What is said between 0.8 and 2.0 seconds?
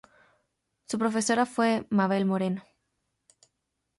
Su profesora fue